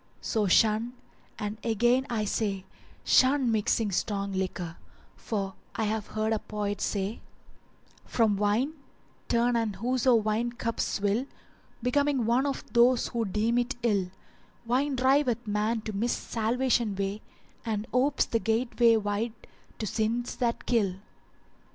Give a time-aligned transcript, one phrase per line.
[0.19, 0.93] So shun,
[1.37, 2.65] and again I say,
[3.03, 4.77] shun mixing strong liquor;
[5.15, 8.77] for I have heard a poet say [FN#392]:— From wine [FN#393] I
[9.27, 14.09] turn and whoso wine cups swill; * Becoming one of those who deem it ill:
[14.65, 17.21] Wine driveth man to miss salvation way,
[17.65, 19.33] [FN#394] * And opes the gateway wide
[19.77, 20.95] to sins that kill.